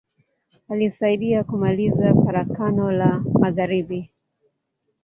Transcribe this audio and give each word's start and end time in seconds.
Alisaidia 0.69 1.43
kumaliza 1.43 2.15
Farakano 2.25 2.91
la 2.91 3.19
magharibi. 3.39 4.11